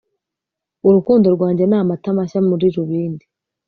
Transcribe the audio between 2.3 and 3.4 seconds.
muri rubindi